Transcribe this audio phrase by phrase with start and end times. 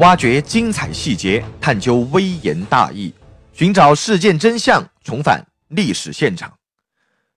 [0.00, 3.12] 挖掘精彩细节，探究微言大义，
[3.52, 6.50] 寻找事件真相，重返历史现场。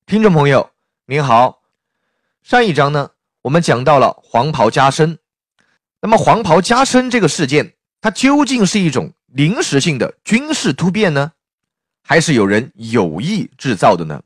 [0.05, 0.71] 听众朋友，
[1.05, 1.61] 您好。
[2.41, 5.19] 上一章呢，我们讲到了黄袍加身。
[5.99, 11.33] 那么，黄袍加身这个事件，它究竟是一种临时性的军事突变呢，
[12.01, 14.23] 还是有人有意制造的呢？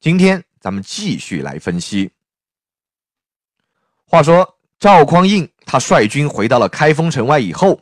[0.00, 2.10] 今天咱们继续来分析。
[4.06, 7.80] 话说赵匡胤他率军回到了开封城外以后，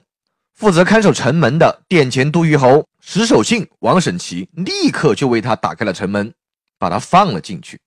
[0.54, 6.32] 负责看守城门的殿前都虞侯石守信、王审琦立刻就为他打开了城门，
[6.78, 7.78] 把他放了进去。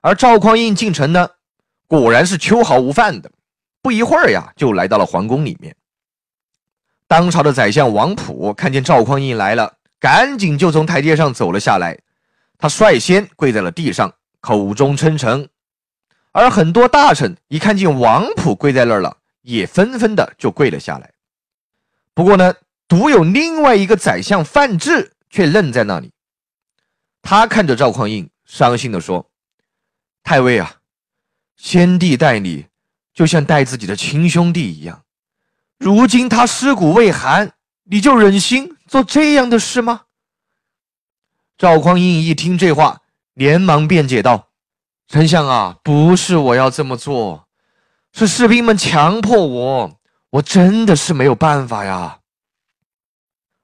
[0.00, 1.30] 而赵匡胤进城呢，
[1.86, 3.30] 果然是秋毫无犯的，
[3.80, 5.74] 不一会儿呀，就来到了皇宫里面。
[7.06, 11.96] 当朝的宰相王普看见赵匡胤来了，赶紧就从台阶上走了下来，
[12.58, 15.48] 他率先跪在了地上，口中称臣。
[16.36, 21.14] 而很多大臣一看见王普跪在那儿了，也纷纷的就跪了下来。
[22.12, 22.54] 不过呢，
[22.86, 26.12] 独有另外一个宰相范质却愣在那里。
[27.22, 29.30] 他看着赵匡胤，伤心的说
[30.22, 30.74] ：“太尉啊，
[31.56, 32.66] 先帝待你
[33.14, 35.04] 就像待自己的亲兄弟一样，
[35.78, 40.02] 如今他尸骨未寒，你就忍心做这样的事吗？”
[41.56, 43.00] 赵匡胤一听这话，
[43.32, 44.45] 连忙辩解道。
[45.08, 47.46] 丞相啊，不是我要这么做，
[48.12, 52.18] 是士兵们强迫我，我真的是没有办法呀。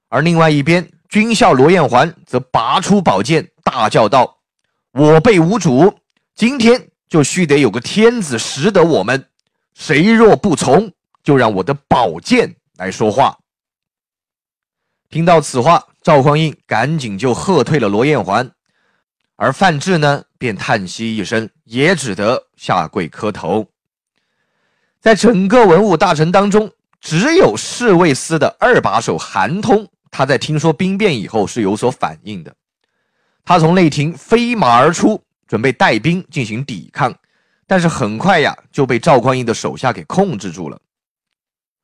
[0.09, 4.39] 而另外一边，军校罗彦环则拔出宝剑，大叫道
[4.93, 5.99] ：“我辈无主，
[6.37, 9.29] 今天就须得有个天子识得我们，
[9.75, 10.93] 谁若不从，
[11.25, 13.37] 就让我的宝剑来说话。”
[15.11, 18.53] 听到此话，赵匡胤赶紧就喝退了罗彦环。
[19.37, 23.67] 而范质呢，便叹息一声，也只得下跪磕头。
[25.01, 32.55] 在整个文武大臣当中，只有侍卫司的二把手韩通，他在听说兵变以后是有所反应的。
[33.45, 37.13] 他从内廷飞马而出，准备带兵进行抵抗，
[37.67, 40.81] 但是很快呀，就被赵匡胤的手下给控制住了。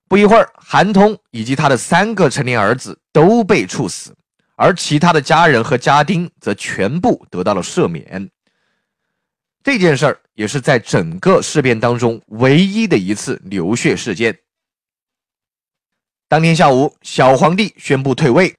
[0.06, 4.16] 不一会儿，韩通以及他的三个成年儿子都被处死。
[4.58, 8.28] 而其他的家人和家丁则全部得到了赦免。
[9.62, 14.36] 这件事儿也是在整个事变当中唯一的一次流血事件。
[16.26, 18.52] 当天下午，小皇帝宣布退位，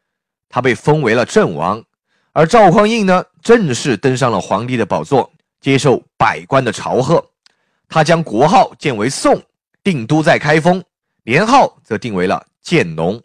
[0.47, 1.83] 他被封为了郑王，
[2.31, 5.29] 而赵匡胤呢，正式登上了皇帝的宝座，
[5.59, 7.23] 接受百官的朝贺。
[7.89, 9.41] 他将国号建为宋，
[9.83, 10.81] 定都在开封，
[11.23, 13.21] 年号则定为了建隆。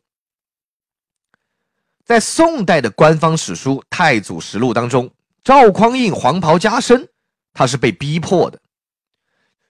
[2.05, 5.11] 在宋代的官方史书《太祖实录》当中，
[5.43, 7.09] 赵匡胤黄袍加身，
[7.55, 8.61] 他是被逼迫的。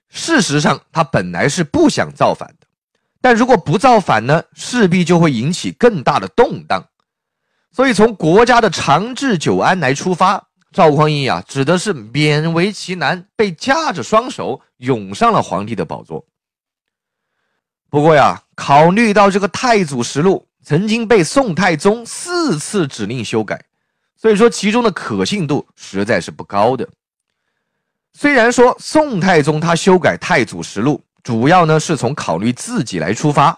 [0.09, 2.67] 事实上，他本来是不想造反的，
[3.21, 6.85] 但如果不造反呢，势必就会引起更大的动荡。
[7.71, 16.25] 所以，从国家的长治久安来出发，赵匡胤呀，指的是勉为其难，被架着双手涌上了皇帝的宝座。
[17.89, 20.45] 不过呀，考虑到这个《太祖实录》。
[20.65, 23.63] 曾经被宋太宗四次指令修改，
[24.17, 26.89] 所以说其中的可信度实在是不高的。
[28.13, 33.55] 虽然说宋太宗他修改《太祖实录》，主要呢是从考虑自己来出发，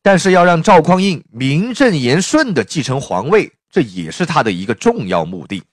[0.00, 5.64] 但是要让赵匡胤名正言顺的继承皇位，这也是他的一个重要目的。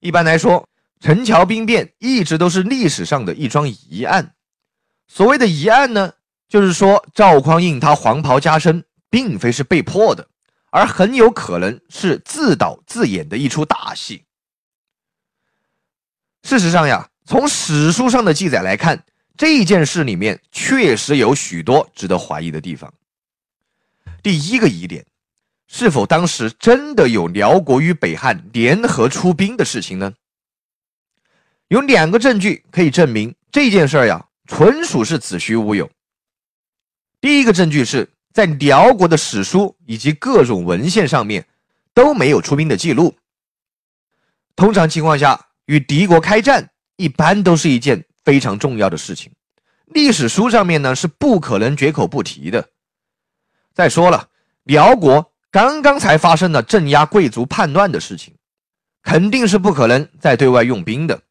[0.00, 0.66] 一般来说，
[1.00, 4.32] 陈桥兵变一直都是历史上的一桩疑案。
[5.08, 6.14] 所谓的疑案呢，
[6.48, 8.82] 就是说赵匡胤他黄袍加身。
[9.14, 10.28] 并非是被迫的，
[10.70, 14.24] 而很有可能是自导自演的一出大戏。
[16.42, 19.04] 事实上呀，从史书上的记载来看，
[19.36, 22.92] 这件事里面确实有许多值得怀疑的地方。
[24.20, 25.06] 第一个疑点，
[25.68, 30.12] 是否当时真的有辽国与北汉联合出兵的事情呢？
[31.68, 35.88] 有两个证据可以证明这件事呀，纯属是子虚乌有。
[37.20, 38.10] 第一个证据是。
[38.34, 41.46] 在辽国的史书以及各种文献上面
[41.94, 43.14] 都没有出兵的记录。
[44.56, 49.32] 通常情况下，与敌国开战一般都是一件非常重要的事情，
[49.86, 52.68] 历史书上面呢是不可能绝口不提的。
[53.72, 54.28] 再说了，
[54.64, 58.34] 辽国刚刚才发生了镇压贵族叛乱的事情，
[59.04, 61.22] 肯定是不可能再对外用兵的。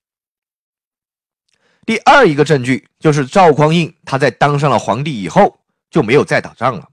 [1.85, 5.59] 第二一个证据就是赵匡胤他在当上了皇帝以后
[5.89, 6.89] 就没有再打仗了。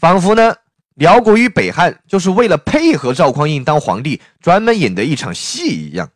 [0.00, 0.56] 仿佛呢，
[0.94, 6.10] 辽国与北汉就是为了配合赵匡胤当皇帝，专门演的一场戏一样。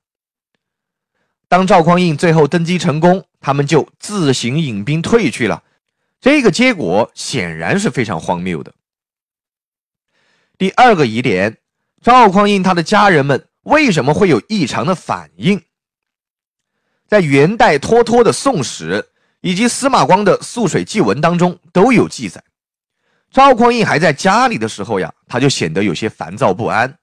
[1.49, 5.63] 当赵匡胤最后登基成功，他们就自行引兵退去了，
[6.19, 8.73] 这个结果显然是非常荒谬的。
[10.57, 11.59] 第二个疑点，
[12.01, 15.63] 赵匡胤他的家人们为什么会有异常的反应？
[17.07, 18.93] 在元代脱脱的《宋史》
[19.43, 22.43] 以及司马光的《素水记文》当中都有记载。
[23.35, 26.97] 赵匡胤还在家里的时候呀，他就显得有些烦躁不安。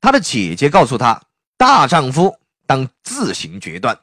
[0.00, 1.20] 他的姐姐告诉他
[1.58, 2.34] ：“大丈夫
[2.66, 3.94] 当自行决断。”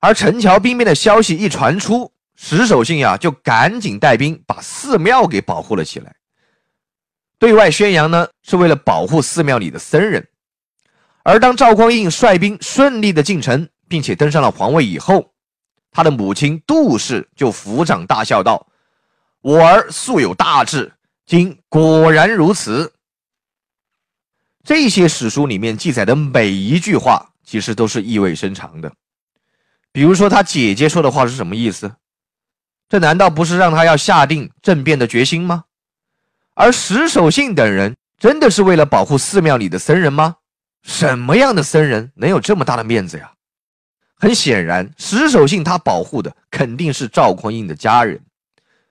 [0.00, 6.16] 而陈桥兵变的消息一传出，石守信呀就赶紧带兵把寺庙给保护了起来。
[7.38, 10.26] 对外宣扬呢，是为了保护寺庙里的僧人。
[11.22, 15.30] 而当赵匡胤率兵顺利的进城，并且登上了皇位以后，
[15.90, 18.66] 他的母亲杜氏就抚掌大笑道
[19.42, 20.92] ：“我儿素有大志，
[21.26, 22.92] 今果然如此。”
[24.62, 28.92] 这些史书里面记载的每一句话，其实都是意味深长的。
[29.90, 31.90] 比如说，他姐姐说的话是什么意思？
[32.88, 35.64] 这难道不是让他要下定政变的决心吗？
[36.54, 40.36] 而石守信等人真的是为了保护寺庙里的僧人吗？
[40.82, 43.32] 什么样的僧人能有这么大的面子呀？
[44.16, 48.20] 很显然，石守信他保护的肯定是赵匡胤的家人。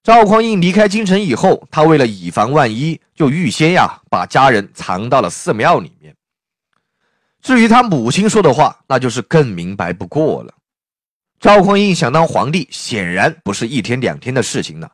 [0.01, 6.15] 赵匡胤离开京城以后，他为了以防万一，就预先呀把家人藏到了寺庙里面。
[7.41, 10.53] 至于他母亲说的话，那就是更明白不过了。
[11.39, 14.91] 赵匡胤想当皇帝，显然不是一天两天的事情了。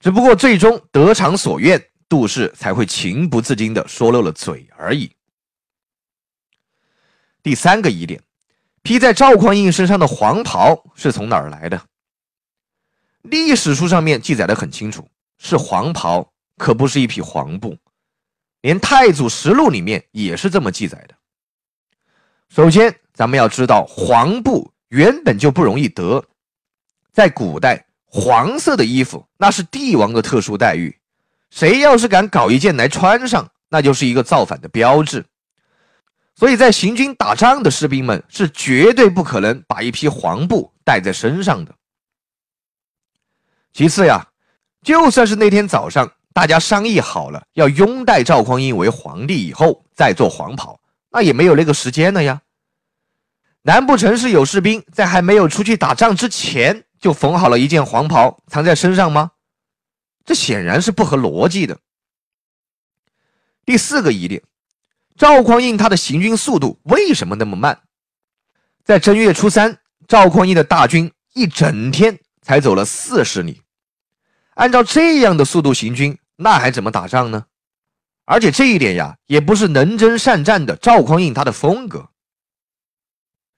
[0.00, 5.10] 只不过最终得偿所愿，杜氏才会情不自禁地说漏了嘴而已。
[7.42, 8.20] 第三个疑点，
[8.82, 11.80] 披在赵匡胤身上的黄袍是从哪儿来的？
[13.30, 15.06] 历史书上面记载的很清楚，
[15.38, 17.76] 是黄袍，可不是一匹黄布。
[18.62, 21.14] 连《太祖实录》里面也是这么记载的。
[22.48, 24.72] 首先，咱们要知道黄布。
[24.90, 26.24] 原本就不容易得，
[27.12, 30.96] 在古代，黄色的衣服那是帝王的特殊待遇，
[31.50, 35.26] 谁要是敢搞一件来穿上，那就是一个造反的标志。
[36.36, 41.74] 所以在行军打仗的士兵们是绝对不可能把一匹黄布带在身上的。
[43.76, 44.26] 其次呀，
[44.82, 50.80] 就算是那天早上大家商议好了要拥戴赵匡胤为皇帝以后再做黄袍，
[51.10, 52.40] 那也没有那个时间了呀。
[53.60, 59.32] 难不成是有士兵在还没有出去打仗之前就缝好了一件黄袍藏在身上吗？
[60.24, 61.78] 这显然是不合逻辑的。
[63.66, 64.42] 第四个疑点，
[65.18, 67.78] 赵匡胤他的行军速度为什么那么慢？
[68.84, 73.60] 在正月初三，赵匡胤的大军一整天才走了四十里，
[74.56, 77.44] 按照这样的速度行军，那还怎么打仗呢？
[78.24, 82.08] 而且这一点呀，也不是能征善战的赵匡胤他的风格。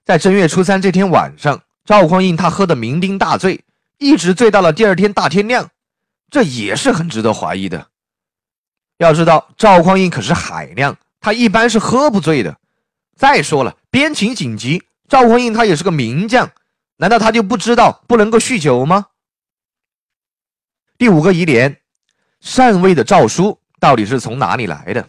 [0.05, 3.65] 在正月初三这天晚上，赵匡胤他喝得酩酊大醉，
[3.99, 5.71] 一直醉到了第二天大天亮，
[6.31, 7.89] 这也是很值得怀疑的。
[8.99, 12.59] 要知道，赵匡胤可是海量，他一般是喝不醉的。
[13.17, 16.51] 再说了，边情紧急，赵匡胤他也是个名将，
[16.97, 19.07] 难道他就不知道不能够酗酒吗？
[20.99, 21.81] 第五个疑点，
[22.41, 25.09] 禅位的诏书到底是从哪里来的？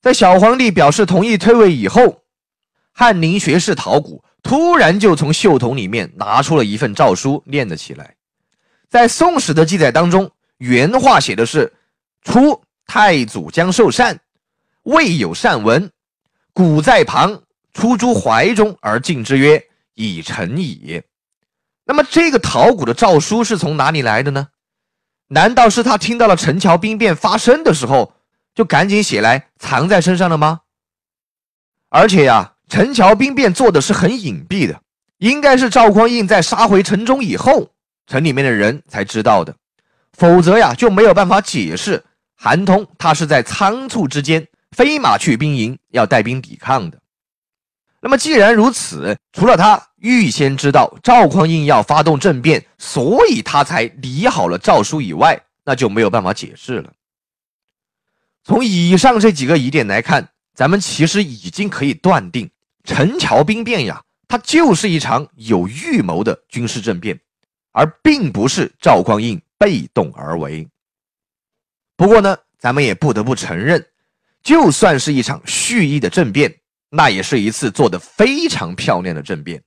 [0.00, 2.22] 在小皇帝表示同意退位以后。
[2.92, 8.14] 翰林学士陶谷突然就从袖筒里面拿出了一份诏书，念了起来。
[8.88, 11.72] 在《宋史》的记载当中，原话写的是
[12.22, 14.20] ：“初，太祖将受禅，
[14.82, 15.90] 未有善文，
[16.52, 21.02] 古在旁，出诸怀中而进之曰：‘已成矣。’”
[21.86, 24.48] 那么，这个陶谷的诏书是从哪里来的呢？
[25.30, 28.12] 难道是他听到了陈桥兵变发生的时候，
[28.54, 30.60] 就赶紧写来藏在身上了吗？
[31.88, 32.52] 而且呀。
[32.70, 34.80] 陈桥兵变做的是很隐蔽的，
[35.18, 37.72] 应该是赵匡胤在杀回城中以后，
[38.06, 39.52] 城里面的人才知道的，
[40.12, 42.04] 否则呀就没有办法解释
[42.36, 46.98] 韩通他是在仓促之间飞马去兵营要带兵抵抗的。
[48.00, 56.90] 那么既然如此，除了他预先知道赵匡胤要发动政变，所以他才拟好了诏书以外，那就没有办法解释了。
[58.42, 62.50] 从以上这几个疑点来看，咱们其实已经可以断定。
[62.84, 67.20] 陈桥兵变呀，它就是一场有预谋的军事政变，
[67.72, 70.66] 而并不是赵匡胤被动而为。
[71.96, 73.86] 不过呢，咱们也不得不承认，
[74.42, 76.56] 就算是一场蓄意的政变，
[76.90, 79.62] 那也是一次做得非常漂亮的政变。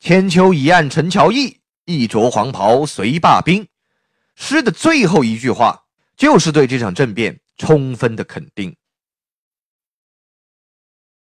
[0.00, 3.66] 千秋一案陈桥驿，一着黄袍随罢兵。
[4.34, 5.84] 诗的最后一句话，
[6.16, 8.76] 就是对这场政变充分的肯定。